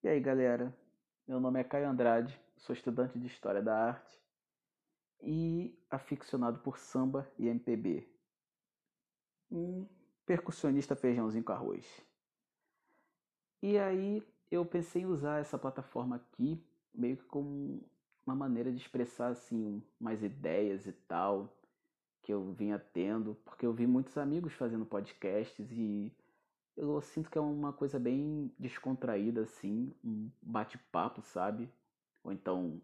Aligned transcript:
E 0.00 0.08
aí, 0.08 0.20
galera? 0.20 0.72
Meu 1.26 1.40
nome 1.40 1.58
é 1.58 1.64
Caio 1.64 1.88
Andrade, 1.88 2.40
sou 2.56 2.72
estudante 2.72 3.18
de 3.18 3.26
História 3.26 3.60
da 3.60 3.76
Arte 3.76 4.16
e 5.20 5.76
aficionado 5.90 6.60
por 6.60 6.78
samba 6.78 7.28
e 7.36 7.48
MPB. 7.48 8.08
Um 9.50 9.88
percussionista 10.24 10.94
feijãozinho 10.94 11.42
com 11.42 11.50
arroz. 11.50 11.84
E 13.60 13.76
aí 13.76 14.22
eu 14.52 14.64
pensei 14.64 15.02
em 15.02 15.06
usar 15.06 15.40
essa 15.40 15.58
plataforma 15.58 16.14
aqui 16.14 16.64
meio 16.94 17.16
que 17.16 17.24
como 17.24 17.82
uma 18.24 18.36
maneira 18.36 18.70
de 18.70 18.78
expressar 18.78 19.32
assim 19.32 19.82
mais 19.98 20.22
ideias 20.22 20.86
e 20.86 20.92
tal 20.92 21.52
que 22.22 22.32
eu 22.32 22.52
vinha 22.52 22.78
tendo, 22.78 23.34
porque 23.44 23.66
eu 23.66 23.72
vi 23.72 23.84
muitos 23.84 24.16
amigos 24.16 24.52
fazendo 24.52 24.86
podcasts 24.86 25.72
e 25.72 26.16
eu 26.78 27.00
sinto 27.02 27.30
que 27.30 27.36
é 27.36 27.40
uma 27.40 27.72
coisa 27.72 27.98
bem 27.98 28.52
descontraída, 28.58 29.42
assim, 29.42 29.92
um 30.04 30.30
bate-papo, 30.40 31.20
sabe? 31.22 31.68
Ou 32.22 32.32
então 32.32 32.80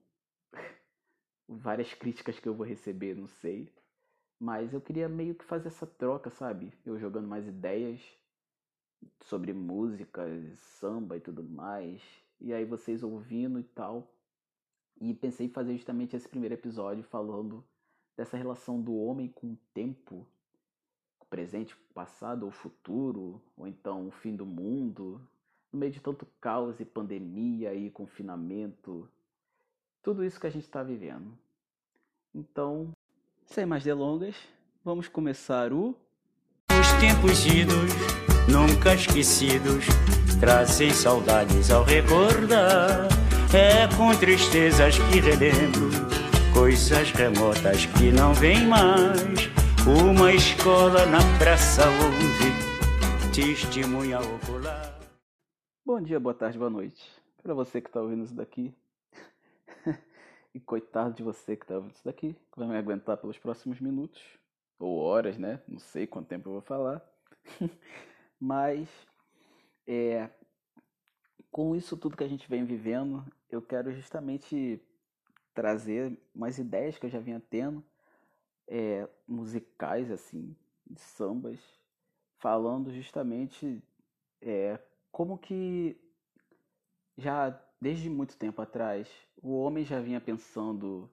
várias 1.49 1.95
críticas 1.95 2.39
que 2.39 2.49
eu 2.49 2.55
vou 2.55 2.67
receber, 2.67 3.15
não 3.15 3.29
sei. 3.29 3.73
Mas 4.39 4.75
eu 4.75 4.81
queria 4.81 5.09
meio 5.09 5.35
que 5.35 5.45
fazer 5.45 5.69
essa 5.69 5.87
troca, 5.87 6.29
sabe? 6.31 6.73
Eu 6.85 6.99
jogando 6.99 7.29
mais 7.29 7.47
ideias 7.47 8.01
sobre 9.21 9.53
músicas, 9.53 10.59
samba 10.59 11.17
e 11.17 11.21
tudo 11.21 11.45
mais. 11.45 12.03
E 12.41 12.53
aí 12.53 12.65
vocês 12.65 13.03
ouvindo 13.03 13.61
e 13.61 13.65
tal. 13.65 14.13
E 15.01 15.15
pensei 15.15 15.47
em 15.47 15.51
fazer 15.51 15.75
justamente 15.77 16.17
esse 16.17 16.29
primeiro 16.29 16.55
episódio 16.55 17.05
falando 17.05 17.65
dessa 18.17 18.37
relação 18.37 18.81
do 18.81 18.95
homem 18.97 19.29
com 19.29 19.53
o 19.53 19.59
tempo 19.73 20.27
presente, 21.35 21.77
passado 21.93 22.45
ou 22.45 22.53
futuro, 22.53 23.43
ou 23.57 23.67
então 23.67 24.07
o 24.07 24.11
fim 24.13 24.37
do 24.37 24.47
mundo, 24.47 25.21
no 25.73 25.81
meio 25.81 25.91
de 25.91 25.99
tanto 25.99 26.25
caos 26.41 26.79
e 26.79 26.85
pandemia 26.85 27.75
e 27.75 27.91
confinamento, 27.91 29.09
tudo 30.01 30.25
isso 30.25 30.39
que 30.39 30.47
a 30.47 30.51
gente 30.51 30.63
está 30.63 30.81
vivendo. 30.85 31.37
Então, 32.33 32.93
sem 33.47 33.67
mais 33.67 33.83
delongas, 33.83 34.37
vamos 34.85 35.09
começar 35.09 35.73
o. 35.73 35.97
Os 36.71 36.93
tempos 37.01 37.45
idos, 37.47 37.91
nunca 38.49 38.95
esquecidos, 38.95 39.87
trazem 40.39 40.91
saudades 40.91 41.69
ao 41.69 41.83
recordar. 41.83 43.09
É 43.53 43.89
com 43.97 44.17
tristezas 44.17 44.97
que 44.99 45.19
relembro 45.19 45.91
coisas 46.53 47.11
remotas 47.11 47.87
que 47.87 48.13
não 48.13 48.33
vêm 48.33 48.69
mais 48.69 49.54
uma 49.87 50.33
escola 50.33 51.05
na 51.05 51.19
praça 51.39 51.83
onde 52.01 53.35
testemunha 53.35 54.19
ocular. 54.19 54.99
Bom 55.85 56.01
dia, 56.01 56.19
boa 56.19 56.35
tarde, 56.35 56.57
boa 56.57 56.71
noite. 56.71 57.07
Para 57.43 57.53
você 57.53 57.83
que 57.83 57.89
está 57.91 58.01
ouvindo 58.01 58.25
isso 58.25 58.35
daqui. 58.35 58.75
e 60.55 60.61
coitado 60.61 61.13
de 61.13 61.23
você 61.23 61.55
que 61.55 61.65
está 61.65 61.75
ouvindo 61.75 61.95
isso 61.95 62.05
daqui, 62.05 62.33
que 62.33 62.59
vai 62.59 62.67
me 62.67 62.79
aguentar 62.79 63.19
pelos 63.19 63.39
próximos 63.39 63.79
minutos. 63.79 64.23
Ou 64.79 64.97
horas, 64.97 65.37
né? 65.37 65.63
Não 65.69 65.79
sei 65.79 66.07
quanto 66.07 66.29
tempo 66.29 66.49
eu 66.49 66.55
vou 66.55 66.63
falar. 66.63 67.07
Mas, 68.41 68.89
é, 69.87 70.31
com 71.51 71.77
isso 71.77 71.95
tudo 71.95 72.17
que 72.17 72.25
a 72.25 72.29
gente 72.29 72.49
vem 72.49 72.65
vivendo, 72.65 73.23
eu 73.51 73.61
quero 73.61 73.93
justamente 73.93 74.81
trazer 75.53 76.19
umas 76.35 76.57
ideias 76.57 76.97
que 76.97 77.05
eu 77.05 77.11
já 77.11 77.21
vinha 77.21 77.41
tendo 77.51 77.85
é, 78.69 79.09
musicais, 79.27 80.11
assim, 80.11 80.55
de 80.87 81.01
sambas, 81.01 81.59
falando 82.39 82.93
justamente 82.93 83.83
é, 84.41 84.79
como 85.11 85.39
que 85.39 85.97
já 87.17 87.51
desde 87.81 88.11
muito 88.11 88.37
tempo 88.37 88.61
atrás 88.61 89.09
o 89.43 89.57
homem 89.59 89.85
já 89.85 90.01
vinha 90.01 90.21
pensando 90.21 91.11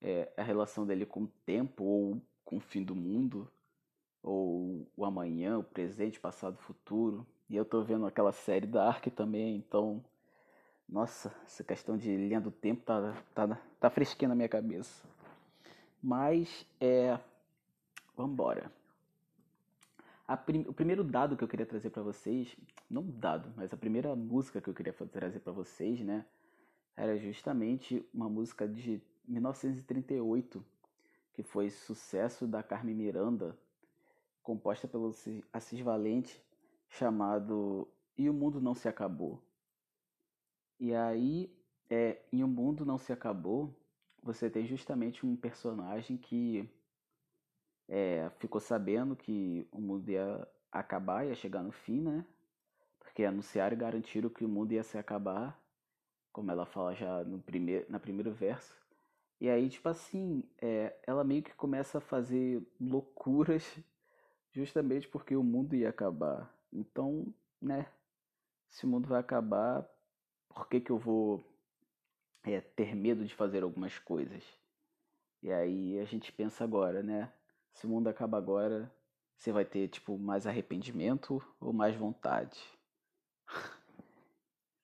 é, 0.00 0.32
a 0.36 0.42
relação 0.42 0.86
dele 0.86 1.06
com 1.06 1.24
o 1.24 1.32
tempo 1.44 1.84
ou 1.84 2.22
com 2.44 2.56
o 2.56 2.60
fim 2.60 2.82
do 2.82 2.94
mundo 2.94 3.50
ou 4.22 4.86
o 4.96 5.04
amanhã, 5.04 5.58
o 5.58 5.64
presente, 5.64 6.20
passado, 6.20 6.58
futuro. 6.58 7.26
E 7.48 7.56
eu 7.56 7.64
tô 7.64 7.82
vendo 7.82 8.06
aquela 8.06 8.32
série 8.32 8.66
da 8.66 8.86
Ark 8.86 9.10
também, 9.10 9.56
então 9.56 10.04
nossa, 10.88 11.32
essa 11.44 11.62
questão 11.62 11.96
de 11.96 12.16
linha 12.16 12.40
do 12.40 12.50
tempo 12.50 12.82
tá, 12.82 13.14
tá, 13.34 13.60
tá 13.78 13.90
fresquinha 13.90 14.28
na 14.28 14.34
minha 14.34 14.48
cabeça. 14.48 15.06
Mas 16.02 16.66
é. 16.80 17.18
Vambora. 18.16 18.72
Prim... 20.36 20.64
O 20.68 20.72
primeiro 20.72 21.02
dado 21.02 21.36
que 21.36 21.44
eu 21.44 21.48
queria 21.48 21.66
trazer 21.66 21.90
para 21.90 22.02
vocês, 22.02 22.56
não 22.88 23.02
dado, 23.02 23.52
mas 23.56 23.72
a 23.72 23.76
primeira 23.76 24.14
música 24.14 24.60
que 24.60 24.68
eu 24.68 24.74
queria 24.74 24.92
trazer 24.92 25.40
para 25.40 25.52
vocês, 25.52 26.00
né, 26.00 26.24
era 26.96 27.16
justamente 27.18 28.04
uma 28.14 28.28
música 28.28 28.68
de 28.68 29.02
1938, 29.26 30.64
que 31.32 31.42
foi 31.42 31.70
sucesso 31.70 32.46
da 32.46 32.62
Carmen 32.62 32.94
Miranda, 32.94 33.56
composta 34.42 34.86
pelo 34.86 35.14
Assis 35.52 35.80
Valente, 35.80 36.40
chamado 36.88 37.88
E 38.16 38.28
o 38.28 38.34
Mundo 38.34 38.60
Não 38.60 38.74
Se 38.74 38.88
Acabou. 38.88 39.42
E 40.78 40.94
aí, 40.94 41.52
é, 41.88 42.20
em 42.32 42.44
O 42.44 42.48
Mundo 42.48 42.84
Não 42.84 42.98
Se 42.98 43.12
Acabou, 43.12 43.74
você 44.22 44.50
tem 44.50 44.66
justamente 44.66 45.24
um 45.24 45.36
personagem 45.36 46.16
que 46.16 46.68
é, 47.88 48.30
ficou 48.38 48.60
sabendo 48.60 49.16
que 49.16 49.66
o 49.72 49.80
mundo 49.80 50.08
ia 50.10 50.46
acabar, 50.70 51.26
ia 51.26 51.34
chegar 51.34 51.62
no 51.62 51.72
fim, 51.72 52.00
né? 52.00 52.24
Porque 52.98 53.24
anunciaram 53.24 53.74
e 53.74 53.78
garantiram 53.78 54.30
que 54.30 54.44
o 54.44 54.48
mundo 54.48 54.72
ia 54.72 54.82
se 54.84 54.96
acabar, 54.96 55.60
como 56.32 56.50
ela 56.50 56.64
fala 56.64 56.94
já 56.94 57.24
no 57.24 57.40
primeiro, 57.40 57.86
na 57.90 57.98
primeiro 57.98 58.32
verso. 58.32 58.76
E 59.40 59.48
aí, 59.48 59.68
tipo 59.68 59.88
assim, 59.88 60.44
é, 60.60 60.94
ela 61.06 61.24
meio 61.24 61.42
que 61.42 61.54
começa 61.54 61.98
a 61.98 62.00
fazer 62.00 62.62
loucuras 62.80 63.64
justamente 64.52 65.08
porque 65.08 65.34
o 65.34 65.42
mundo 65.42 65.74
ia 65.74 65.88
acabar. 65.88 66.54
Então, 66.72 67.34
né? 67.60 67.86
Se 68.68 68.84
o 68.86 68.88
mundo 68.88 69.08
vai 69.08 69.18
acabar, 69.18 69.84
por 70.48 70.68
que, 70.68 70.80
que 70.80 70.90
eu 70.90 70.98
vou 70.98 71.42
é, 72.44 72.60
ter 72.60 72.94
medo 72.94 73.24
de 73.24 73.34
fazer 73.34 73.62
algumas 73.62 73.98
coisas. 73.98 74.42
E 75.42 75.50
aí 75.50 75.98
a 75.98 76.04
gente 76.04 76.32
pensa 76.32 76.64
agora, 76.64 77.02
né? 77.02 77.32
Se 77.72 77.86
o 77.86 77.88
mundo 77.88 78.08
acaba 78.08 78.36
agora, 78.36 78.92
você 79.36 79.52
vai 79.52 79.64
ter 79.64 79.88
tipo 79.88 80.18
mais 80.18 80.46
arrependimento 80.46 81.42
ou 81.58 81.72
mais 81.72 81.96
vontade? 81.96 82.60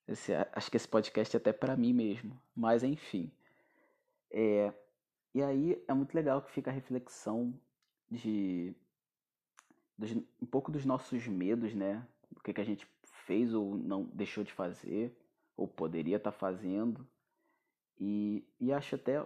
Esse, 0.09 0.33
acho 0.53 0.71
que 0.71 0.77
esse 0.77 0.87
podcast 0.87 1.37
é 1.37 1.39
até 1.39 1.53
para 1.53 1.77
mim 1.77 1.93
mesmo, 1.93 2.41
mas 2.55 2.85
enfim. 2.85 3.29
É, 4.31 4.73
e 5.35 5.43
aí 5.43 5.83
é 5.89 5.93
muito 5.93 6.15
legal 6.15 6.41
que 6.43 6.53
fica 6.53 6.71
a 6.71 6.73
reflexão 6.73 7.53
de 8.09 8.73
dos, 9.99 10.13
um 10.13 10.47
pouco 10.47 10.71
dos 10.71 10.85
nossos 10.85 11.27
medos, 11.27 11.75
né? 11.75 12.07
O 12.31 12.41
que, 12.41 12.53
que 12.53 12.61
a 12.61 12.65
gente 12.65 12.87
fez 13.27 13.53
ou 13.53 13.77
não 13.77 14.05
deixou 14.05 14.45
de 14.45 14.53
fazer, 14.53 15.17
ou 15.57 15.67
poderia 15.67 16.19
estar 16.19 16.31
tá 16.31 16.39
fazendo, 16.39 17.07
e, 17.99 18.45
e 18.61 18.73
acho 18.73 18.95
até, 18.95 19.25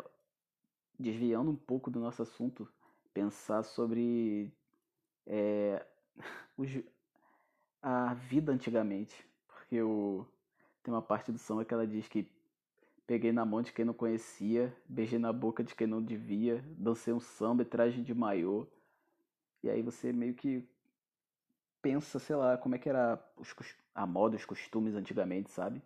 desviando 0.99 1.51
um 1.51 1.57
pouco 1.57 1.91
do 1.91 2.01
nosso 2.01 2.23
assunto, 2.23 2.69
pensar 3.13 3.63
sobre 3.63 4.53
é, 5.27 5.85
a 7.83 8.15
vida 8.15 8.53
antigamente. 8.53 9.27
Porque 9.49 9.81
o, 9.83 10.27
tem 10.83 10.93
uma 10.93 11.03
parte 11.03 11.33
do 11.33 11.39
samba 11.39 11.65
que 11.65 11.75
ela 11.75 11.87
diz 11.87 12.09
que 12.09 12.31
peguei 13.07 13.33
na 13.33 13.45
mão 13.45 13.63
de 13.63 13.73
quem 13.73 13.85
não 13.85 13.95
conhecia, 13.95 14.75
beijei 14.89 15.19
na 15.19 15.33
boca 15.33 15.65
de 15.65 15.75
quem 15.75 15.87
não 15.87 16.03
devia, 16.03 16.65
dancei 16.79 17.13
um 17.13 17.21
samba 17.21 17.63
e 17.63 17.67
traje 17.67 18.03
de 18.03 18.15
maiô. 18.15 18.67
E 19.63 19.69
aí 19.69 19.83
você 19.83 20.13
meio 20.13 20.35
que 20.35 20.65
pensa, 21.83 22.19
sei 22.19 22.37
lá, 22.37 22.57
como 22.57 22.75
é 22.75 22.79
que 22.79 22.89
era 22.89 23.19
os, 23.37 23.55
a 23.95 24.07
moda, 24.07 24.37
os 24.37 24.45
costumes 24.45 24.95
antigamente, 24.95 25.51
sabe? 25.51 25.83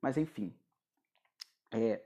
Mas 0.00 0.16
enfim, 0.16 0.52
é, 1.70 2.02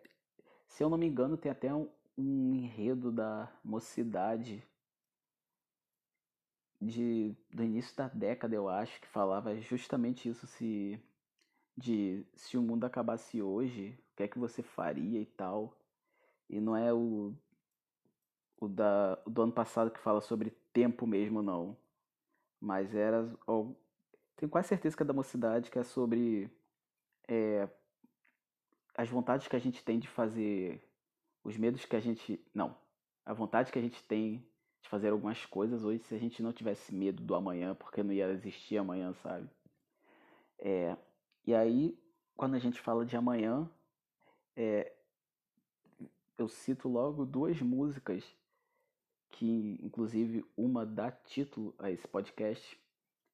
se 0.67 0.83
eu 0.83 0.91
não 0.91 0.99
me 0.99 1.07
engano, 1.07 1.37
tem 1.37 1.51
até 1.53 1.73
um, 1.75 1.89
um 2.17 2.55
enredo 2.55 3.13
da 3.13 3.51
mocidade 3.65 4.67
de, 6.81 7.35
do 7.53 7.63
início 7.63 7.97
da 7.97 8.09
década, 8.09 8.55
eu 8.55 8.69
acho, 8.69 9.01
que 9.01 9.07
falava 9.07 9.59
justamente 9.61 10.29
isso, 10.29 10.47
se 10.47 11.01
de 11.77 12.27
se 12.35 12.57
o 12.59 12.63
mundo 12.63 12.85
acabasse 12.85 13.41
hoje, 13.41 13.99
o 14.13 14.17
que 14.17 14.23
é 14.25 14.29
que 14.29 14.39
você 14.39 14.63
faria 14.63 15.21
e 15.21 15.27
tal. 15.27 15.77
E 16.49 16.61
não 16.61 16.77
é 16.77 16.93
o, 16.93 17.35
o, 18.61 18.69
da, 18.69 19.19
o 19.25 19.31
do 19.31 19.43
ano 19.43 19.53
passado 19.53 19.91
que 19.91 20.01
fala 20.01 20.21
sobre 20.21 20.51
tempo 20.73 21.07
mesmo, 21.07 21.43
não. 21.43 21.77
Mas 22.61 22.95
era. 22.95 23.29
Ó, 23.47 23.69
tenho 24.37 24.51
quase 24.51 24.69
certeza 24.69 24.97
que 24.97 25.03
é 25.03 25.07
da 25.07 25.13
mocidade, 25.13 25.71
que 25.71 25.79
é 25.79 25.85
sobre 25.85 26.51
é, 27.29 27.69
as 28.95 29.09
vontades 29.09 29.49
que 29.49 29.57
a 29.57 29.59
gente 29.59 29.85
tem 29.85 29.99
de 29.99 30.09
fazer, 30.09 30.83
os 31.43 31.57
medos 31.57 31.85
que 31.85 31.97
a 31.97 32.01
gente. 32.01 32.41
Não. 32.55 32.77
A 33.25 33.33
vontade 33.33 33.71
que 33.71 33.79
a 33.79 33.83
gente 33.83 34.03
tem 34.05 34.45
de 34.83 34.89
fazer 34.89 35.11
algumas 35.11 35.47
coisas 35.47 35.85
hoje 35.85 36.01
se 36.01 36.15
a 36.15 36.19
gente 36.19 36.43
não 36.43 36.53
tivesse 36.53 36.95
medo 36.95 37.23
do 37.23 37.35
amanhã, 37.35 37.75
porque 37.75 38.03
não 38.03 38.13
ia 38.13 38.31
existir 38.31 38.77
amanhã, 38.79 39.13
sabe? 39.15 39.49
É, 40.59 40.97
e 41.47 41.55
aí 41.55 41.99
quando 42.37 42.55
a 42.55 42.59
gente 42.59 42.81
fala 42.81 43.05
de 43.05 43.17
amanhã, 43.17 43.71
é, 44.57 44.93
eu 46.37 46.49
cito 46.49 46.89
logo 46.89 47.25
duas 47.25 47.61
músicas 47.61 48.25
que, 49.31 49.79
inclusive, 49.83 50.45
uma 50.57 50.85
dá 50.85 51.11
título 51.11 51.75
a 51.79 51.91
esse 51.91 52.07
podcast, 52.09 52.79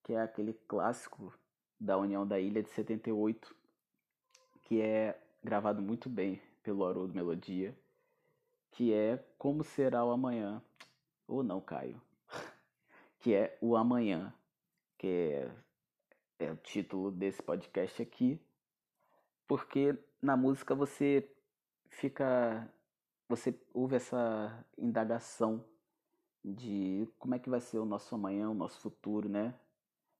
que 0.02 0.12
é 0.12 0.20
aquele 0.20 0.52
clássico 0.52 1.32
da 1.80 1.96
União 1.96 2.26
da 2.26 2.38
Ilha 2.38 2.62
de 2.62 2.70
78, 2.70 3.54
que 4.64 4.80
é 4.80 5.18
gravado 5.42 5.80
muito 5.80 6.08
bem 6.08 6.40
pelo 6.62 6.84
Haroldo 6.84 7.14
Melodia, 7.14 7.76
que 8.70 8.92
é 8.92 9.22
Como 9.38 9.64
Será 9.64 10.04
o 10.04 10.10
Amanhã, 10.10 10.62
ou 11.26 11.42
não, 11.42 11.60
Caio, 11.60 12.00
que 13.20 13.34
é 13.34 13.56
O 13.60 13.76
Amanhã, 13.76 14.32
que 14.96 15.06
é, 15.06 15.50
é 16.38 16.52
o 16.52 16.56
título 16.56 17.10
desse 17.10 17.42
podcast 17.42 18.02
aqui, 18.02 18.40
porque 19.46 19.96
na 20.20 20.36
música 20.36 20.74
você 20.74 21.28
fica, 21.88 22.68
você 23.28 23.58
ouve 23.72 23.96
essa 23.96 24.64
indagação 24.76 25.64
de 26.44 27.08
como 27.18 27.34
é 27.34 27.38
que 27.38 27.50
vai 27.50 27.60
ser 27.60 27.78
o 27.78 27.84
nosso 27.84 28.14
amanhã, 28.14 28.50
o 28.50 28.54
nosso 28.54 28.80
futuro, 28.80 29.28
né? 29.28 29.54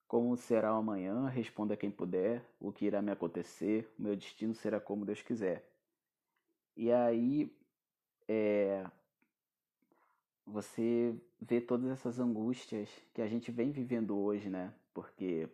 Como 0.09 0.35
será 0.39 0.75
o 0.75 0.79
amanhã? 0.79 1.29
Responda 1.29 1.77
quem 1.77 1.91
puder. 1.91 2.43
O 2.59 2.73
que 2.73 2.87
irá 2.87 3.03
me 3.03 3.13
acontecer? 3.13 3.93
O 3.99 4.03
meu 4.03 4.17
destino 4.17 4.55
será 4.55 4.81
como 4.81 5.05
Deus 5.05 5.21
quiser. 5.21 5.71
E 6.75 6.91
aí, 6.91 7.55
é, 8.27 8.87
você 10.47 11.15
vê 11.39 11.61
todas 11.61 11.91
essas 11.91 12.19
angústias 12.19 12.89
que 13.13 13.21
a 13.21 13.29
gente 13.29 13.51
vem 13.53 13.71
vivendo 13.71 14.19
hoje, 14.19 14.49
né? 14.49 14.73
Porque 14.95 15.47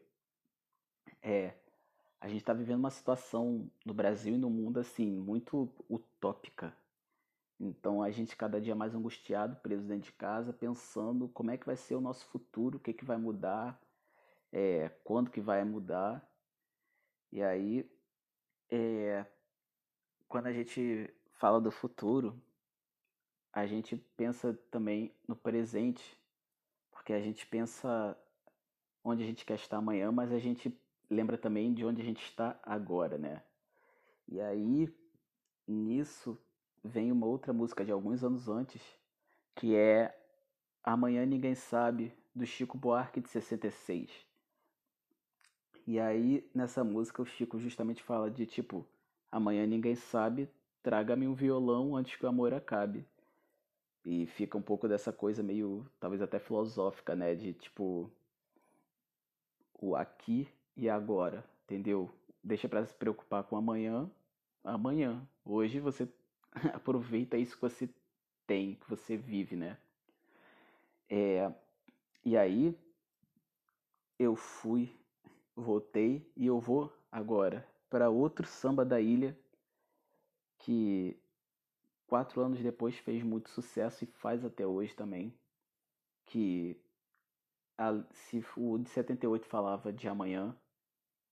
é, 1.21 1.55
a 2.21 2.29
gente 2.29 2.39
está 2.39 2.53
vivendo 2.53 2.79
uma 2.79 2.91
situação 2.91 3.69
no 3.85 3.93
Brasil 3.93 4.37
e 4.37 4.39
no 4.39 4.49
mundo 4.49 4.79
assim 4.79 5.11
muito 5.11 5.69
utópica. 5.91 6.73
Então 7.59 8.03
a 8.03 8.11
gente 8.11 8.37
cada 8.37 8.61
dia 8.61 8.75
mais 8.75 8.95
angustiado, 8.95 9.57
preso 9.57 9.85
dentro 9.85 10.05
de 10.05 10.13
casa, 10.13 10.53
pensando 10.53 11.29
como 11.29 11.51
é 11.51 11.57
que 11.57 11.67
vai 11.67 11.77
ser 11.77 11.97
o 11.97 12.01
nosso 12.01 12.25
futuro, 12.27 12.77
o 12.77 12.81
que, 12.81 12.93
que 12.93 13.05
vai 13.05 13.17
mudar, 13.17 13.81
é, 14.55 14.89
quando 15.03 15.33
que 15.33 15.41
vai 15.41 15.65
mudar. 15.65 16.25
E 17.33 17.43
aí, 17.43 17.91
é, 18.71 19.27
quando 20.29 20.47
a 20.47 20.53
gente 20.53 21.13
fala 21.33 21.61
do 21.61 21.73
futuro, 21.73 22.41
a 23.53 23.67
gente 23.67 23.97
pensa 24.17 24.55
também 24.71 25.13
no 25.27 25.35
presente, 25.35 26.17
porque 26.93 27.13
a 27.13 27.21
gente 27.21 27.45
pensa 27.49 28.17
onde 29.03 29.25
a 29.25 29.27
gente 29.27 29.45
quer 29.45 29.55
estar 29.55 29.79
amanhã, 29.79 30.13
mas 30.13 30.31
a 30.31 30.39
gente 30.39 30.73
lembra 31.11 31.37
também 31.37 31.75
de 31.75 31.85
onde 31.85 32.01
a 32.01 32.05
gente 32.05 32.23
está 32.23 32.57
agora, 32.63 33.19
né? 33.19 33.43
E 34.29 34.41
aí, 34.41 34.89
nisso, 35.67 36.39
vem 36.83 37.11
uma 37.11 37.27
outra 37.27 37.53
música 37.53 37.85
de 37.85 37.91
alguns 37.91 38.23
anos 38.23 38.49
antes, 38.49 38.81
que 39.57 39.75
é 39.75 40.17
Amanhã 40.85 41.27
Ninguém 41.27 41.57
Sabe, 41.57 42.17
do 42.33 42.47
Chico 42.47 42.79
Buarque 42.79 43.21
de 43.21 43.29
66. 43.29 44.34
E 45.87 46.01
aí, 46.01 46.49
nessa 46.55 46.83
música, 46.83 47.21
o 47.21 47.27
Chico 47.27 47.59
justamente 47.59 48.03
fala 48.03 48.31
de 48.31 48.47
tipo, 48.47 48.87
amanhã 49.31 49.67
ninguém 49.67 49.95
sabe, 49.95 50.49
traga-me 50.83 51.29
um 51.29 51.35
violão 51.35 51.95
antes 51.95 52.17
que 52.17 52.25
o 52.25 52.29
amor 52.29 52.55
acabe. 52.55 53.05
E 54.05 54.27
fica 54.27 54.57
um 54.57 54.63
pouco 54.63 54.89
dessa 54.89 55.13
coisa 55.13 55.43
meio, 55.43 55.87
talvez 56.01 56.23
até 56.23 56.39
filosófica, 56.39 57.15
né? 57.15 57.35
De 57.35 57.53
tipo, 57.53 58.11
o 59.81 59.95
aqui 59.95 60.49
e 60.77 60.89
agora, 60.89 61.45
entendeu? 61.65 62.11
Deixa 62.43 62.69
para 62.69 62.85
se 62.85 62.95
preocupar 62.95 63.45
com 63.45 63.57
amanhã, 63.57 64.11
amanhã. 64.63 65.27
Hoje 65.45 65.81
você 65.81 66.09
aproveita 66.73 67.37
isso 67.37 67.57
que 67.57 67.63
você 67.63 67.89
tem, 68.47 68.75
que 68.77 68.89
você 68.89 69.17
vive, 69.17 69.57
né? 69.57 69.77
É, 71.09 71.53
e 72.25 72.37
aí, 72.37 72.75
eu 74.19 74.35
fui 74.35 74.91
voltei 75.57 76.31
e 76.37 76.47
eu 76.47 76.59
vou 76.59 76.93
agora 77.11 77.67
para 77.89 78.11
outro 78.11 78.47
samba 78.47 78.85
da 78.85 79.01
ilha 79.01 79.39
que 80.59 81.17
quatro 82.07 82.41
anos 82.41 82.61
depois 82.61 82.97
fez 82.99 83.23
muito 83.23 83.51
sucesso 83.51 84.05
e 84.05 84.07
faz 84.07 84.45
até 84.45 84.67
hoje 84.67 84.95
também. 84.95 85.33
Que 86.27 86.81
a, 87.77 88.03
se 88.13 88.45
o 88.57 88.79
de 88.79 88.89
78 88.91 89.47
falava 89.47 89.93
de 89.93 90.09
amanhã, 90.09 90.57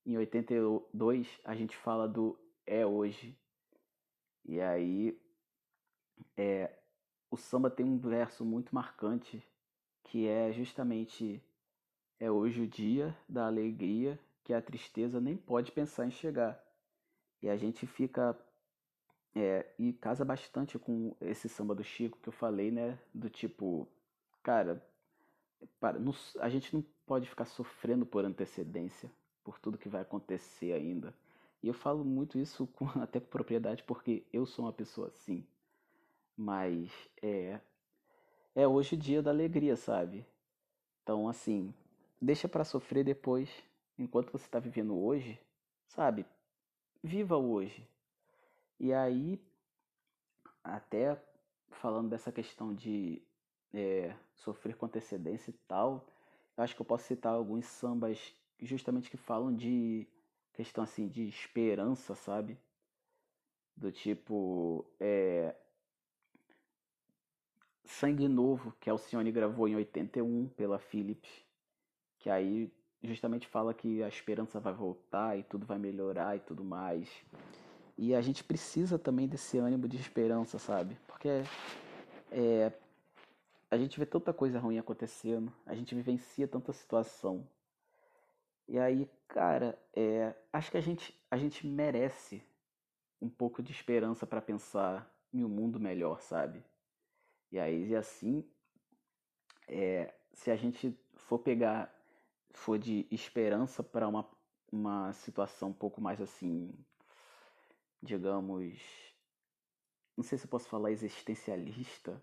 em 0.05 0.17
82 0.17 1.41
a 1.43 1.55
gente 1.55 1.75
fala 1.75 2.07
do 2.07 2.37
é 2.65 2.85
hoje. 2.85 3.37
E 4.45 4.61
aí 4.61 5.19
é, 6.37 6.71
o 7.29 7.37
samba 7.37 7.69
tem 7.69 7.85
um 7.85 7.97
verso 7.97 8.45
muito 8.45 8.73
marcante 8.73 9.43
que 10.03 10.27
é 10.27 10.51
justamente 10.51 11.41
é 12.23 12.31
hoje 12.31 12.61
o 12.61 12.67
dia 12.67 13.13
da 13.27 13.47
alegria 13.47 14.17
que 14.45 14.53
a 14.53 14.61
tristeza 14.61 15.19
nem 15.19 15.35
pode 15.35 15.73
pensar 15.73 16.05
em 16.05 16.11
chegar. 16.11 16.57
E 17.41 17.49
a 17.49 17.57
gente 17.57 17.85
fica. 17.85 18.39
É, 19.35 19.65
e 19.77 19.91
casa 19.91 20.23
bastante 20.23 20.79
com 20.79 21.13
esse 21.19 21.49
samba 21.49 21.75
do 21.75 21.83
Chico 21.83 22.17
que 22.21 22.29
eu 22.29 22.33
falei, 22.33 22.71
né? 22.71 22.97
Do 23.13 23.29
tipo, 23.29 23.85
cara, 24.41 24.81
para, 25.81 25.99
não, 25.99 26.13
a 26.39 26.47
gente 26.47 26.73
não 26.73 26.81
pode 27.05 27.27
ficar 27.27 27.43
sofrendo 27.43 28.05
por 28.05 28.23
antecedência, 28.23 29.11
por 29.43 29.59
tudo 29.59 29.77
que 29.77 29.89
vai 29.89 30.01
acontecer 30.01 30.71
ainda. 30.71 31.13
E 31.61 31.67
eu 31.67 31.73
falo 31.73 32.05
muito 32.05 32.39
isso 32.39 32.67
com, 32.71 32.85
até 33.01 33.19
com 33.19 33.27
propriedade 33.27 33.83
porque 33.83 34.23
eu 34.31 34.45
sou 34.45 34.63
uma 34.63 34.71
pessoa 34.71 35.07
assim. 35.07 35.45
Mas 36.37 36.89
é, 37.21 37.59
é 38.55 38.65
hoje 38.65 38.95
o 38.95 38.97
dia 38.97 39.21
da 39.21 39.31
alegria, 39.31 39.75
sabe? 39.75 40.25
Então, 41.01 41.27
assim, 41.27 41.73
deixa 42.23 42.47
para 42.47 42.63
sofrer 42.63 43.03
depois, 43.03 43.49
enquanto 43.97 44.31
você 44.31 44.45
está 44.45 44.57
vivendo 44.57 44.97
hoje, 44.97 45.39
sabe? 45.87 46.25
Viva 47.03 47.37
hoje. 47.37 47.87
E 48.79 48.93
aí, 48.93 49.41
até 50.63 51.21
falando 51.69 52.09
dessa 52.09 52.31
questão 52.31 52.73
de 52.73 53.21
é, 53.73 54.15
sofrer 54.35 54.75
com 54.75 54.85
antecedência 54.85 55.51
e 55.51 55.53
tal, 55.67 56.07
eu 56.55 56.63
acho 56.63 56.75
que 56.75 56.81
eu 56.81 56.85
posso 56.85 57.05
citar 57.05 57.33
alguns 57.33 57.65
sambas 57.65 58.33
justamente 58.61 59.09
que 59.09 59.17
falam 59.17 59.53
de 59.53 60.07
questão 60.53 60.83
assim 60.83 61.09
de 61.09 61.27
esperança, 61.27 62.15
sabe? 62.15 62.57
Do 63.75 63.91
tipo 63.91 64.85
é, 64.97 65.55
Sangue 67.83 68.29
Novo, 68.29 68.73
que 68.79 68.89
Alcione 68.89 69.31
gravou 69.31 69.67
em 69.67 69.75
81 69.75 70.47
pela 70.49 70.79
Philips 70.79 71.43
que 72.23 72.29
aí 72.29 72.71
justamente 73.03 73.45
fala 73.45 73.73
que 73.73 74.01
a 74.01 74.07
esperança 74.07 74.57
vai 74.57 74.71
voltar 74.71 75.37
e 75.37 75.43
tudo 75.43 75.65
vai 75.65 75.77
melhorar 75.77 76.37
e 76.37 76.39
tudo 76.39 76.63
mais. 76.63 77.09
E 77.97 78.15
a 78.15 78.21
gente 78.21 78.45
precisa 78.45 78.97
também 78.97 79.27
desse 79.27 79.57
ânimo 79.57 79.89
de 79.89 79.97
esperança, 79.97 80.57
sabe? 80.57 80.97
Porque 81.05 81.27
é, 82.31 82.71
a 83.69 83.77
gente 83.77 83.99
vê 83.99 84.05
tanta 84.05 84.31
coisa 84.31 84.57
ruim 84.57 84.79
acontecendo, 84.79 85.51
a 85.65 85.75
gente 85.75 85.93
vivencia 85.93 86.47
tanta 86.47 86.71
situação. 86.71 87.45
E 88.69 88.79
aí, 88.79 89.09
cara, 89.27 89.77
é, 89.93 90.33
acho 90.53 90.71
que 90.71 90.77
a 90.77 90.81
gente, 90.81 91.13
a 91.29 91.35
gente 91.35 91.67
merece 91.67 92.41
um 93.21 93.27
pouco 93.27 93.61
de 93.61 93.73
esperança 93.73 94.25
para 94.25 94.41
pensar 94.41 95.13
em 95.33 95.43
um 95.43 95.49
mundo 95.49 95.77
melhor, 95.77 96.21
sabe? 96.21 96.63
E 97.51 97.59
aí, 97.59 97.89
e 97.89 97.95
assim, 97.97 98.45
é, 99.67 100.13
se 100.31 100.49
a 100.49 100.55
gente 100.55 100.97
for 101.17 101.39
pegar 101.39 101.92
for 102.53 102.77
de 102.77 103.07
esperança 103.11 103.83
para 103.83 104.07
uma, 104.07 104.27
uma 104.71 105.11
situação 105.13 105.69
um 105.69 105.73
pouco 105.73 105.99
mais 105.99 106.21
assim, 106.21 106.71
digamos, 108.01 108.79
não 110.15 110.23
sei 110.23 110.37
se 110.37 110.45
eu 110.45 110.49
posso 110.49 110.69
falar 110.69 110.91
existencialista, 110.91 112.21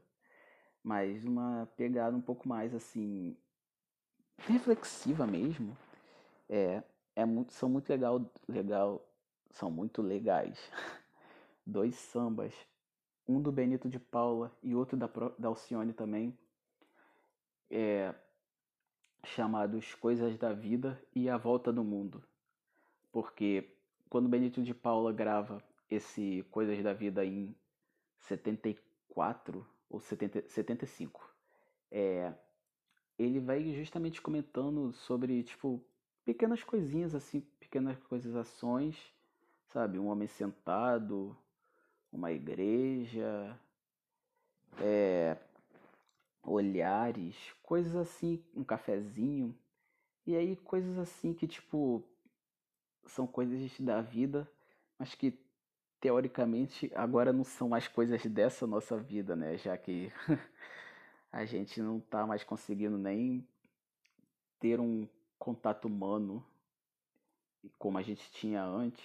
mas 0.83 1.25
uma 1.25 1.69
pegada 1.77 2.17
um 2.17 2.21
pouco 2.23 2.49
mais 2.49 2.75
assim 2.75 3.37
reflexiva 4.39 5.27
mesmo. 5.27 5.77
É, 6.49 6.83
é 7.15 7.25
muito, 7.25 7.53
são 7.53 7.69
muito 7.69 7.89
legal, 7.91 8.25
legal, 8.49 9.07
são 9.51 9.71
muito 9.71 10.03
legais. 10.03 10.59
Dois 11.67 11.95
sambas, 11.97 12.55
um 13.29 13.41
do 13.41 13.53
Benito 13.53 13.89
de 13.89 13.99
Paula 13.99 14.51
e 14.63 14.75
outro 14.75 14.97
da, 14.97 15.09
da 15.39 15.49
Alcione 15.49 15.93
também. 15.93 16.37
É, 17.71 18.15
chamados 19.25 19.95
Coisas 19.95 20.37
da 20.39 20.53
Vida 20.53 21.01
e 21.15 21.29
A 21.29 21.37
Volta 21.37 21.73
do 21.73 21.85
Mundo. 21.85 22.23
Porque 23.13 23.77
quando 24.09 24.29
Benito 24.29 24.63
de 24.63 24.75
Paula 24.75 25.13
grava 25.13 25.63
esse 25.89 26.45
Coisas 26.51 26.83
da 26.83 26.93
Vida 26.93 27.25
em 27.25 27.55
74 28.19 29.67
ou 29.89 30.01
70, 30.01 30.49
75, 30.49 31.35
é, 31.91 32.33
ele 33.19 33.41
vai 33.41 33.75
justamente 33.75 34.21
comentando 34.21 34.93
sobre 34.93 35.43
tipo 35.43 35.83
pequenas 36.25 36.63
coisinhas 36.63 37.15
assim, 37.15 37.41
pequenas 37.59 37.99
coisas, 38.05 38.37
ações, 38.37 38.97
sabe? 39.69 39.99
Um 39.99 40.07
homem 40.07 40.29
sentado, 40.29 41.37
uma 42.13 42.33
igreja, 42.33 43.59
é, 44.81 45.37
olhares, 46.43 47.37
coisas 47.63 47.95
assim, 47.97 48.43
um 48.55 48.65
cafezinho. 48.65 49.57
E 50.27 50.37
aí 50.37 50.57
coisas 50.57 50.99
assim 50.99 51.33
que 51.35 51.47
tipo 51.47 52.05
são 53.07 53.27
coisas 53.27 53.79
da 53.81 54.01
vida, 54.01 54.51
mas 54.99 55.15
que 55.15 55.39
teoricamente 56.01 56.91
agora 56.95 57.33
não 57.33 57.45
são 57.45 57.69
mais 57.69 57.89
coisas 57.89 58.25
dessa 58.27 58.67
nossa 58.67 58.99
vida, 58.99 59.37
né? 59.37 59.57
Já 59.59 59.77
que 59.77 60.13
a 61.33 61.45
gente 61.45 61.81
não 61.81 62.01
tá 62.01 62.27
mais 62.27 62.45
conseguindo 62.45 62.97
nem 62.97 63.47
ter 64.59 64.81
um 64.81 65.09
contato 65.39 65.87
humano 65.87 66.45
como 67.79 67.99
a 67.99 68.03
gente 68.03 68.31
tinha 68.33 68.63
antes 68.65 69.05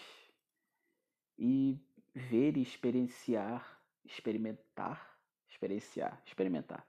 e 1.37 1.77
ver 2.13 2.57
e 2.57 2.61
experienciar, 2.61 3.81
experimentar, 4.05 5.17
experienciar, 5.49 6.21
experimentar. 6.25 6.85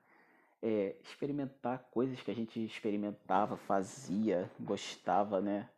É, 0.62 0.96
experimentar 1.02 1.84
coisas 1.90 2.20
que 2.20 2.30
a 2.30 2.34
gente 2.34 2.64
experimentava, 2.64 3.56
fazia, 3.56 4.50
gostava, 4.58 5.40
né? 5.40 5.68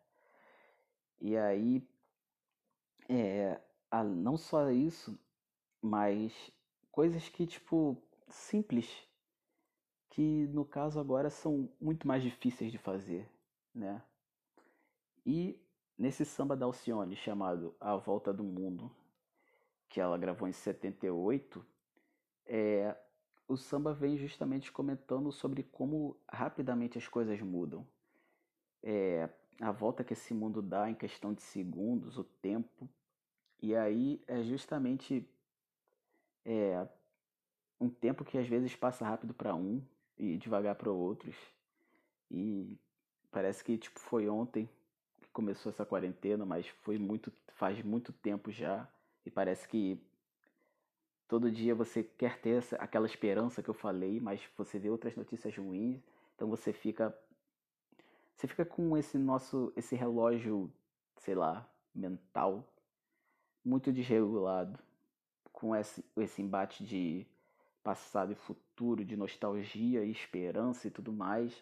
E 1.20 1.36
aí, 1.36 1.82
é, 3.08 3.60
a, 3.90 4.04
não 4.04 4.36
só 4.36 4.70
isso, 4.70 5.18
mas 5.82 6.32
coisas 6.90 7.28
que, 7.28 7.46
tipo, 7.46 8.00
simples, 8.28 8.88
que 10.10 10.46
no 10.48 10.64
caso 10.64 10.98
agora 11.00 11.30
são 11.30 11.68
muito 11.80 12.06
mais 12.06 12.22
difíceis 12.22 12.70
de 12.70 12.78
fazer, 12.78 13.28
né? 13.74 14.02
E 15.26 15.60
nesse 15.96 16.24
samba 16.24 16.56
da 16.56 16.66
Alcione 16.66 17.16
chamado 17.16 17.74
A 17.80 17.96
Volta 17.96 18.32
do 18.32 18.44
Mundo, 18.44 18.90
que 19.88 20.00
ela 20.00 20.16
gravou 20.16 20.46
em 20.46 20.52
78, 20.52 21.64
é, 22.46 22.96
o 23.48 23.56
samba 23.56 23.94
vem 23.94 24.18
justamente 24.18 24.70
comentando 24.70 25.32
sobre 25.32 25.62
como 25.62 26.16
rapidamente 26.30 26.98
as 26.98 27.08
coisas 27.08 27.40
mudam. 27.40 27.86
É, 28.82 29.28
a 29.60 29.72
volta 29.72 30.04
que 30.04 30.12
esse 30.12 30.34
mundo 30.34 30.60
dá 30.60 30.88
em 30.90 30.94
questão 30.94 31.32
de 31.32 31.42
segundos, 31.42 32.18
o 32.18 32.24
tempo. 32.24 32.88
E 33.60 33.74
aí 33.74 34.22
é 34.26 34.42
justamente 34.42 35.26
é, 36.44 36.86
um 37.80 37.88
tempo 37.88 38.24
que 38.24 38.36
às 38.38 38.46
vezes 38.46 38.76
passa 38.76 39.04
rápido 39.04 39.32
para 39.32 39.54
um 39.54 39.82
e 40.16 40.36
devagar 40.36 40.74
para 40.74 40.90
outros. 40.90 41.34
E 42.30 42.78
parece 43.30 43.64
que 43.64 43.78
tipo 43.78 43.98
foi 43.98 44.28
ontem 44.28 44.68
que 45.22 45.28
começou 45.30 45.70
essa 45.70 45.86
quarentena, 45.86 46.44
mas 46.44 46.68
foi 46.68 46.98
muito 46.98 47.32
faz 47.54 47.82
muito 47.82 48.12
tempo 48.12 48.52
já 48.52 48.88
e 49.24 49.30
parece 49.30 49.66
que 49.66 50.00
todo 51.28 51.52
dia 51.52 51.74
você 51.74 52.02
quer 52.02 52.40
ter 52.40 52.58
essa, 52.58 52.76
aquela 52.76 53.06
esperança 53.06 53.62
que 53.62 53.68
eu 53.68 53.74
falei, 53.74 54.18
mas 54.18 54.40
você 54.56 54.78
vê 54.78 54.88
outras 54.88 55.14
notícias 55.14 55.54
ruins, 55.56 56.00
então 56.34 56.48
você 56.48 56.72
fica 56.72 57.16
você 58.34 58.46
fica 58.46 58.64
com 58.64 58.96
esse 58.96 59.18
nosso, 59.18 59.72
esse 59.76 59.96
relógio, 59.96 60.72
sei 61.16 61.34
lá, 61.34 61.68
mental, 61.92 62.64
muito 63.64 63.92
desregulado, 63.92 64.78
com 65.52 65.74
esse, 65.74 66.04
esse 66.16 66.40
embate 66.40 66.84
de 66.84 67.26
passado 67.82 68.30
e 68.30 68.36
futuro, 68.36 69.04
de 69.04 69.16
nostalgia 69.16 70.04
e 70.04 70.12
esperança 70.12 70.86
e 70.86 70.90
tudo 70.90 71.12
mais. 71.12 71.52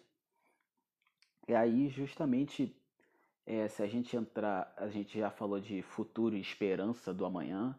E 1.47 1.55
aí, 1.55 1.89
justamente, 1.89 2.75
é, 3.43 3.67
se 3.67 3.81
a 3.81 3.87
gente 3.87 4.15
entrar, 4.15 4.71
a 4.77 4.87
gente 4.87 5.17
já 5.17 5.31
falou 5.31 5.59
de 5.59 5.81
futuro 5.81 6.35
e 6.35 6.41
esperança 6.41 7.11
do 7.11 7.25
amanhã, 7.25 7.75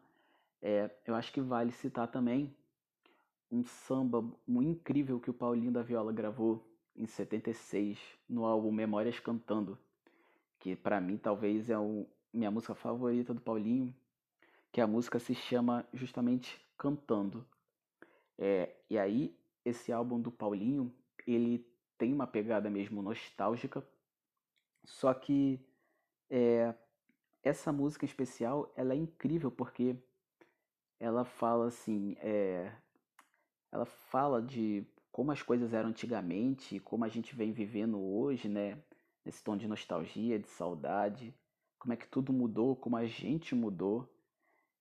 é, 0.61 0.91
eu 1.07 1.15
acho 1.15 1.33
que 1.33 1.41
vale 1.41 1.73
citar 1.73 2.09
também 2.09 2.55
um 3.51 3.65
samba 3.65 4.25
incrível 4.47 5.21
que 5.21 5.31
o 5.31 5.35
Paulinho 5.35 5.73
da 5.73 5.83
Viola 5.83 6.13
gravou 6.13 6.67
em 6.95 7.07
76 7.07 7.99
no 8.29 8.45
álbum 8.45 8.71
Memórias 8.71 9.19
Cantando, 9.21 9.79
que 10.59 10.77
para 10.77 11.01
mim 11.01 11.17
talvez 11.17 11.71
é 11.71 11.79
o, 11.79 12.07
minha 12.33 12.51
música 12.51 12.75
favorita 12.75 13.33
do 13.33 13.41
Paulinho, 13.41 13.95
que 14.73 14.81
a 14.81 14.87
música 14.87 15.19
se 15.19 15.35
chama 15.35 15.87
justamente 15.95 16.61
Cantando. 16.77 17.47
É, 18.37 18.77
e 18.91 18.99
aí 18.99 19.37
esse 19.65 19.93
álbum 19.93 20.21
do 20.21 20.31
Paulinho 20.31 20.93
ele 21.27 21.67
tem 21.97 22.13
uma 22.13 22.27
pegada 22.27 22.69
mesmo 22.69 23.03
nostálgica, 23.03 23.87
só 24.85 25.13
que 25.15 25.61
é, 26.31 26.75
essa 27.43 27.73
música 27.73 28.05
especial 28.05 28.73
ela 28.77 28.93
é 28.93 28.97
incrível 28.97 29.51
porque 29.51 29.97
ela 31.01 31.25
fala 31.25 31.67
assim, 31.67 32.17
é, 32.21 32.73
ela 33.71 33.85
fala 33.85 34.43
de 34.43 34.87
como 35.13 35.33
as 35.33 35.43
coisas 35.43 35.73
eram 35.73 35.91
antigamente, 35.91 36.81
como 36.81 37.05
a 37.05 37.09
gente 37.09 37.35
vem 37.35 37.53
vivendo 37.53 38.01
hoje, 38.01 38.49
né? 38.49 38.79
Nesse 39.25 39.43
tom 39.43 39.57
de 39.57 39.67
nostalgia, 39.69 40.39
de 40.39 40.49
saudade, 40.49 41.35
como 41.79 41.93
é 41.93 41.97
que 41.97 42.07
tudo 42.07 42.33
mudou, 42.33 42.77
como 42.77 42.97
a 42.97 43.07
gente 43.07 43.55
mudou. 43.55 44.09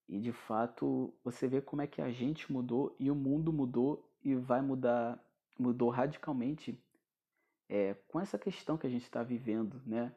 E 0.08 0.20
de 0.20 0.32
fato, 0.32 1.14
você 1.24 1.48
vê 1.48 1.62
como 1.62 1.82
é 1.82 1.88
que 1.88 2.02
a 2.02 2.12
gente 2.12 2.52
mudou 2.52 2.96
e 3.00 3.12
o 3.12 3.16
mundo 3.16 3.52
mudou 3.52 4.10
e 4.24 4.36
vai 4.36 4.62
mudar, 4.62 5.20
mudou 5.60 5.90
radicalmente 5.90 6.82
é, 7.68 7.94
com 8.08 8.20
essa 8.20 8.40
questão 8.40 8.78
que 8.78 8.88
a 8.88 8.90
gente 8.90 9.04
está 9.04 9.24
vivendo, 9.24 9.82
né? 9.86 10.16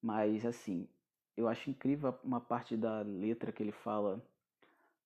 Mas 0.00 0.46
assim, 0.46 0.88
eu 1.36 1.48
acho 1.48 1.68
incrível 1.68 2.14
uma 2.24 2.40
parte 2.40 2.76
da 2.76 3.02
letra 3.02 3.52
que 3.52 3.62
ele 3.62 3.72
fala: 3.72 4.24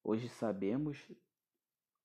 Hoje 0.03 0.27
sabemos. 0.29 0.97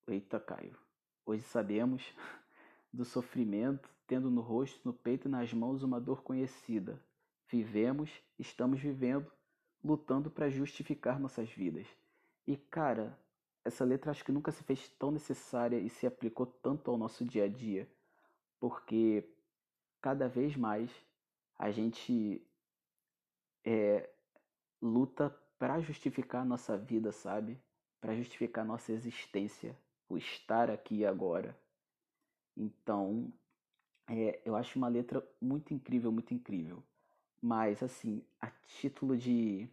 Eita, 0.07 0.39
Caio. 0.39 0.79
Hoje 1.25 1.43
sabemos 1.45 2.03
do 2.93 3.07
sofrimento, 3.07 3.91
tendo 4.07 4.31
no 4.31 4.43
rosto, 4.43 4.81
no 4.85 4.93
peito 4.93 5.29
e 5.29 5.31
nas 5.31 5.53
mãos 5.55 5.83
uma 5.83 5.99
dor 5.99 6.23
conhecida. 6.23 7.03
Vivemos, 7.49 8.11
estamos 8.39 8.81
vivendo, 8.81 9.33
lutando 9.83 10.31
para 10.31 10.51
justificar 10.51 11.19
nossas 11.19 11.49
vidas. 11.51 11.87
E 12.47 12.57
cara, 12.57 13.19
essa 13.65 13.85
letra 13.85 14.11
acho 14.11 14.25
que 14.25 14.33
nunca 14.33 14.53
se 14.53 14.63
fez 14.63 14.89
tão 14.91 15.11
necessária 15.11 15.79
e 15.79 15.89
se 15.89 16.07
aplicou 16.07 16.47
tanto 16.47 16.91
ao 16.91 16.99
nosso 16.99 17.25
dia 17.25 17.45
a 17.45 17.49
dia, 17.49 17.91
porque 18.61 19.27
cada 20.03 20.29
vez 20.29 20.55
mais 20.55 20.91
a 21.59 21.71
gente 21.71 22.47
é, 23.65 24.11
luta 24.83 25.31
para 25.59 25.81
justificar 25.81 26.43
a 26.43 26.45
nossa 26.45 26.77
vida, 26.77 27.11
sabe? 27.11 27.59
Para 28.01 28.15
justificar 28.15 28.65
nossa 28.65 28.93
existência 28.93 29.77
o 30.09 30.17
estar 30.17 30.71
aqui 30.71 30.99
e 30.99 31.07
agora. 31.07 31.57
Então, 32.57 33.33
é, 34.09 34.41
eu 34.45 34.55
acho 34.55 34.79
uma 34.79 34.89
letra 34.89 35.27
muito 35.41 35.75
incrível, 35.75 36.13
muito 36.13 36.33
incrível. 36.33 36.83
Mas, 37.43 37.83
assim, 37.83 38.23
a 38.41 38.51
título 38.81 39.17
de 39.17 39.69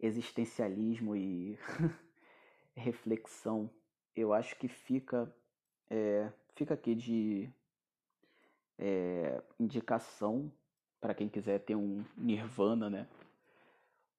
existencialismo 0.00 1.14
e 1.14 1.58
reflexão, 2.74 3.70
eu 4.16 4.32
acho 4.32 4.56
que 4.56 4.68
fica, 4.68 5.32
é, 5.88 6.30
fica 6.54 6.74
aqui 6.74 6.94
de 6.94 7.50
é, 8.78 9.42
indicação 9.58 10.50
para 11.00 11.14
quem 11.14 11.28
quiser 11.28 11.60
ter 11.60 11.74
um 11.74 12.04
Nirvana, 12.16 12.88
né? 12.88 13.06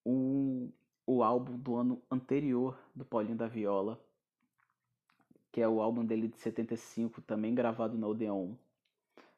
Um, 0.05 0.71
o 1.05 1.23
álbum 1.23 1.57
do 1.57 1.75
ano 1.75 2.01
anterior 2.09 2.77
do 2.95 3.05
Paulinho 3.05 3.37
da 3.37 3.47
Viola, 3.47 3.99
que 5.51 5.61
é 5.61 5.67
o 5.67 5.81
álbum 5.81 6.03
dele 6.03 6.27
de 6.27 6.37
75, 6.37 7.21
também 7.21 7.53
gravado 7.53 7.97
na 7.97 8.07
Odeon, 8.07 8.53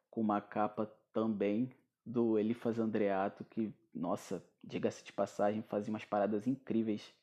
com 0.09 0.21
uma 0.21 0.41
capa 0.41 0.91
também 1.13 1.69
do 2.05 2.39
Elifas 2.39 2.79
Andreato, 2.79 3.43
que, 3.43 3.71
nossa, 3.93 4.43
diga-se 4.63 5.03
de 5.03 5.11
passagem, 5.11 5.61
fazia 5.61 5.93
umas 5.93 6.05
paradas 6.05 6.47
incríveis, 6.47 7.13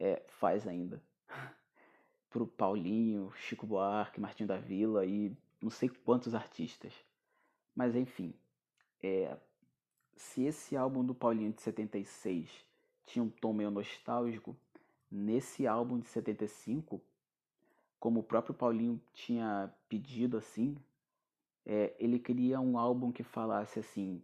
é, 0.00 0.22
faz 0.26 0.66
ainda. 0.66 1.00
Pro 2.30 2.46
Paulinho, 2.46 3.30
Chico 3.36 3.66
Buarque, 3.66 4.20
Martinho 4.20 4.48
da 4.48 4.56
Vila 4.56 5.06
e 5.06 5.36
não 5.60 5.70
sei 5.70 5.88
quantos 5.88 6.34
artistas. 6.34 6.92
Mas 7.76 7.94
enfim, 7.94 8.34
é, 9.02 9.36
se 10.16 10.42
esse 10.42 10.76
álbum 10.76 11.04
do 11.04 11.14
Paulinho 11.14 11.52
de 11.52 11.62
76 11.62 12.50
tinha 13.06 13.22
um 13.22 13.30
tom 13.30 13.52
meio 13.52 13.70
nostálgico, 13.70 14.56
nesse 15.10 15.66
álbum 15.66 15.98
de 15.98 16.06
75 16.08 17.00
como 18.04 18.20
o 18.20 18.22
próprio 18.22 18.54
Paulinho 18.54 19.00
tinha 19.14 19.72
pedido 19.88 20.36
assim, 20.36 20.76
é, 21.64 21.94
ele 21.98 22.18
queria 22.18 22.60
um 22.60 22.76
álbum 22.76 23.10
que 23.10 23.22
falasse 23.22 23.78
assim 23.80 24.22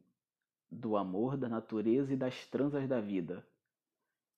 do 0.71 0.99
amor, 0.99 1.35
da 1.35 1.49
natureza 1.49 2.13
e 2.13 2.17
das 2.17 2.45
transas 2.45 2.87
da 2.87 3.01
vida. 3.01 3.43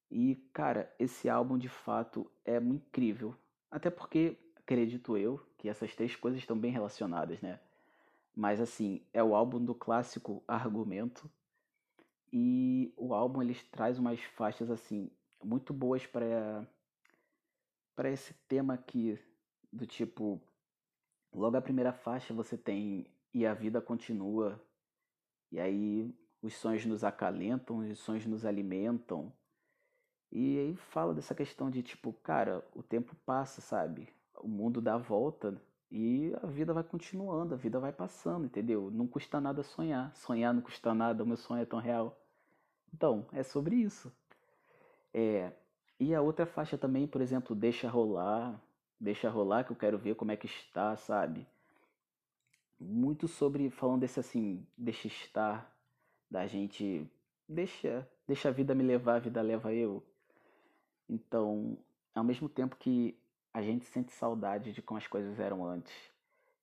E 0.08 0.36
cara, 0.52 0.94
esse 0.96 1.28
álbum 1.28 1.58
de 1.58 1.68
fato 1.68 2.30
é 2.44 2.58
incrível, 2.58 3.34
até 3.68 3.90
porque 3.90 4.38
acredito 4.54 5.16
eu 5.16 5.44
que 5.58 5.68
essas 5.68 5.92
três 5.92 6.14
coisas 6.14 6.38
estão 6.38 6.56
bem 6.56 6.70
relacionadas, 6.70 7.40
né? 7.40 7.58
Mas 8.36 8.60
assim, 8.60 9.02
é 9.12 9.24
o 9.24 9.34
álbum 9.34 9.58
do 9.58 9.74
clássico 9.74 10.40
Argumento, 10.46 11.28
E 12.32 12.92
o 12.96 13.14
álbum 13.14 13.42
ele 13.42 13.54
traz 13.70 13.98
umas 13.98 14.20
faixas 14.20 14.70
assim 14.70 15.10
muito 15.42 15.72
boas 15.74 16.06
para 16.06 16.66
para 17.94 18.10
esse 18.10 18.32
tema 18.48 18.74
aqui 18.74 19.18
do 19.70 19.86
tipo 19.86 20.40
logo 21.32 21.56
a 21.56 21.60
primeira 21.60 21.92
faixa 21.92 22.32
você 22.32 22.56
tem 22.56 23.06
e 23.34 23.44
a 23.44 23.52
vida 23.52 23.82
continua 23.82 24.58
e 25.50 25.60
aí 25.60 26.14
os 26.42 26.54
sonhos 26.54 26.84
nos 26.84 27.04
acalentam, 27.04 27.78
os 27.78 27.98
sonhos 28.00 28.26
nos 28.26 28.44
alimentam. 28.44 29.32
E 30.30 30.58
aí 30.58 30.76
fala 30.76 31.14
dessa 31.14 31.34
questão 31.34 31.70
de 31.70 31.82
tipo, 31.82 32.12
cara, 32.12 32.66
o 32.74 32.82
tempo 32.82 33.14
passa, 33.24 33.60
sabe? 33.60 34.08
O 34.40 34.48
mundo 34.48 34.80
dá 34.80 34.96
volta 34.96 35.60
e 35.90 36.32
a 36.42 36.46
vida 36.46 36.72
vai 36.72 36.82
continuando, 36.82 37.54
a 37.54 37.56
vida 37.56 37.78
vai 37.78 37.92
passando, 37.92 38.46
entendeu? 38.46 38.90
Não 38.90 39.06
custa 39.06 39.40
nada 39.40 39.62
sonhar. 39.62 40.14
Sonhar 40.16 40.52
não 40.52 40.62
custa 40.62 40.94
nada, 40.94 41.22
o 41.22 41.26
meu 41.26 41.36
sonho 41.36 41.62
é 41.62 41.66
tão 41.66 41.78
real. 41.78 42.18
Então, 42.92 43.26
é 43.32 43.42
sobre 43.42 43.76
isso. 43.76 44.12
É, 45.12 45.52
e 45.98 46.14
a 46.14 46.20
outra 46.20 46.46
faixa 46.46 46.76
também, 46.76 47.06
por 47.06 47.20
exemplo, 47.20 47.54
Deixa 47.54 47.88
Rolar. 47.88 48.60
Deixa 49.00 49.28
Rolar, 49.28 49.64
que 49.64 49.72
eu 49.72 49.76
quero 49.76 49.98
ver 49.98 50.14
como 50.14 50.30
é 50.30 50.36
que 50.36 50.46
está, 50.46 50.96
sabe? 50.96 51.46
Muito 52.78 53.26
sobre, 53.28 53.70
falando 53.70 54.00
desse 54.00 54.20
assim, 54.20 54.66
deixa 54.76 55.06
estar, 55.08 55.72
da 56.30 56.46
gente, 56.46 57.08
deixa, 57.48 58.08
deixa 58.26 58.48
a 58.48 58.52
vida 58.52 58.74
me 58.74 58.82
levar, 58.82 59.16
a 59.16 59.20
vida 59.20 59.42
leva 59.42 59.72
eu. 59.72 60.02
Então, 61.08 61.76
ao 62.14 62.24
mesmo 62.24 62.48
tempo 62.48 62.76
que 62.76 63.16
a 63.52 63.62
gente 63.62 63.84
sente 63.84 64.12
saudade 64.12 64.72
de 64.72 64.80
como 64.80 64.98
as 64.98 65.06
coisas 65.06 65.38
eram 65.38 65.64
antes, 65.64 65.94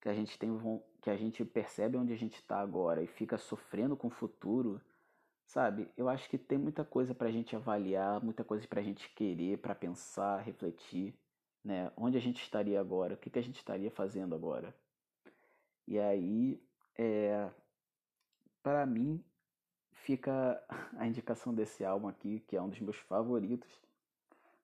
que 0.01 0.09
a 0.09 0.13
gente 0.13 0.37
tem 0.39 0.49
que 1.01 1.09
a 1.09 1.15
gente 1.15 1.45
percebe 1.45 1.97
onde 1.97 2.11
a 2.11 2.17
gente 2.17 2.35
está 2.35 2.59
agora 2.59 3.01
e 3.01 3.07
fica 3.07 3.37
sofrendo 3.37 3.95
com 3.95 4.07
o 4.07 4.11
futuro, 4.11 4.81
sabe? 5.49 5.89
Eu 5.97 6.07
acho 6.07 6.29
que 6.29 6.37
tem 6.37 6.57
muita 6.57 6.85
coisa 6.85 7.13
para 7.13 7.27
a 7.27 7.31
gente 7.31 7.55
avaliar, 7.55 8.23
muita 8.23 8.43
coisa 8.43 8.67
para 8.67 8.79
a 8.79 8.83
gente 8.83 9.09
querer, 9.09 9.57
para 9.57 9.75
pensar, 9.75 10.41
refletir, 10.41 11.13
né? 11.63 11.91
Onde 11.97 12.17
a 12.17 12.21
gente 12.21 12.41
estaria 12.41 12.79
agora? 12.79 13.15
O 13.15 13.17
que, 13.17 13.29
que 13.29 13.39
a 13.39 13.43
gente 13.43 13.57
estaria 13.57 13.91
fazendo 13.91 14.35
agora? 14.35 14.73
E 15.87 15.99
aí, 15.99 16.61
é, 16.97 17.49
para 18.61 18.85
mim, 18.85 19.23
fica 19.91 20.63
a 20.97 21.07
indicação 21.07 21.53
desse 21.53 21.83
álbum 21.83 22.07
aqui, 22.07 22.41
que 22.47 22.55
é 22.55 22.61
um 22.61 22.69
dos 22.69 22.79
meus 22.79 22.97
favoritos 22.97 23.69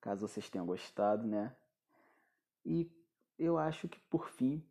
caso 0.05 0.27
vocês 0.27 0.47
tenham 0.47 0.67
gostado, 0.67 1.25
né? 1.25 1.51
E 2.63 2.87
eu 3.39 3.57
acho 3.57 3.87
que 3.89 3.99
por 4.01 4.29
fim 4.29 4.63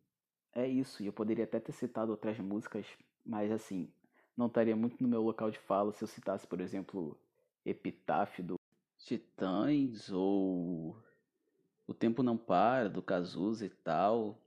é 0.53 0.65
isso. 0.65 1.03
E 1.03 1.07
eu 1.07 1.13
poderia 1.13 1.43
até 1.43 1.59
ter 1.59 1.73
citado 1.73 2.13
outras 2.13 2.39
músicas, 2.39 2.87
mas 3.27 3.51
assim, 3.51 3.93
não 4.37 4.47
estaria 4.47 4.75
muito 4.75 5.01
no 5.03 5.09
meu 5.09 5.23
local 5.23 5.51
de 5.51 5.59
fala 5.59 5.93
se 5.93 6.03
eu 6.03 6.09
citasse, 6.09 6.47
por 6.47 6.61
exemplo, 6.61 7.17
Epitáfio 7.65 8.45
do 8.45 8.55
Titãs 8.99 10.11
ou 10.11 10.97
O 11.87 11.95
Tempo 11.95 12.23
Não 12.23 12.37
Para 12.37 12.89
do 12.89 13.03
Cazuza 13.03 13.67
e 13.67 13.71
tal. 13.71 14.39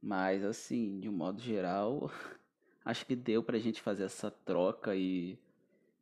Mas 0.00 0.44
assim, 0.44 1.00
de 1.00 1.08
um 1.08 1.12
modo 1.12 1.40
geral, 1.40 2.10
acho 2.84 3.06
que 3.06 3.16
deu 3.16 3.42
pra 3.42 3.58
gente 3.58 3.80
fazer 3.80 4.04
essa 4.04 4.30
troca 4.30 4.94
e 4.94 5.38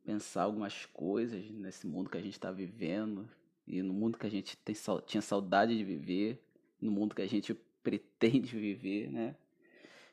pensar 0.05 0.43
algumas 0.43 0.85
coisas 0.87 1.49
nesse 1.51 1.87
mundo 1.87 2.11
que 2.11 2.19
a 2.19 2.23
gente 2.23 2.33
está 2.33 2.51
vivendo, 2.51 3.29
e 3.67 3.83
no 3.83 3.95
mundo 3.95 4.19
que 4.19 4.27
a 4.27 4.31
gente 4.31 4.57
tem, 4.57 4.75
tinha 5.07 5.23
saudade 5.23 5.77
de 5.77 5.85
viver, 5.85 6.43
no 6.81 6.91
mundo 6.91 7.15
que 7.15 7.23
a 7.23 7.29
gente 7.29 7.55
pretende 7.83 8.59
viver, 8.59 9.11
né? 9.11 9.37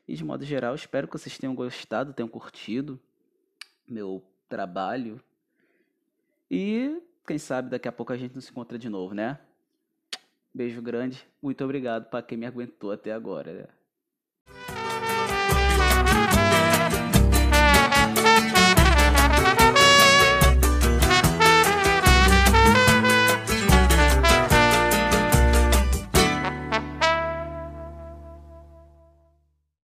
E 0.10 0.16
de 0.16 0.26
modo 0.26 0.44
geral, 0.44 0.74
espero 0.74 1.08
que 1.08 1.16
vocês 1.16 1.38
tenham 1.38 1.54
gostado, 1.54 2.14
tenham 2.14 2.28
curtido 2.28 3.00
meu 3.88 4.24
trabalho. 4.50 5.22
E 6.50 7.00
quem 7.28 7.38
sabe 7.38 7.70
daqui 7.70 7.88
a 7.88 7.92
pouco 7.92 8.12
a 8.12 8.18
gente 8.18 8.34
não 8.34 8.42
se 8.42 8.50
encontra 8.50 8.76
de 8.80 8.90
novo, 8.90 9.14
né? 9.14 9.40
Beijo 10.52 10.82
grande, 10.82 11.24
muito 11.40 11.64
obrigado 11.64 12.10
para 12.10 12.24
quem 12.24 12.40
me 12.40 12.48
aguentou 12.48 12.92
até 12.92 13.14
agora. 13.14 13.54
Né? 13.54 13.68